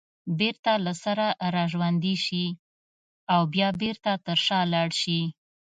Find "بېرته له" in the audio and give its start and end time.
0.39-0.93